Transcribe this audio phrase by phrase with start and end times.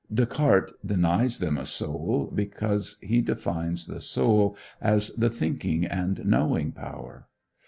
[0.11, 6.71] Descartes denies them a soul, because he defines the soul as the thinking and knowing
[6.71, 7.27] power.